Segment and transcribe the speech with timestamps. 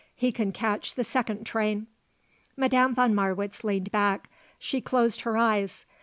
[0.15, 1.85] He can catch the second train."
[2.57, 4.31] Madame von Marwitz leaned back.
[4.57, 5.85] She closed her eyes.